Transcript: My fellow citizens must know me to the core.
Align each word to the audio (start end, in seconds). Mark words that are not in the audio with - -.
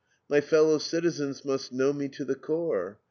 My 0.27 0.41
fellow 0.41 0.79
citizens 0.79 1.45
must 1.45 1.71
know 1.71 1.93
me 1.93 2.07
to 2.07 2.25
the 2.25 2.33
core. 2.33 2.97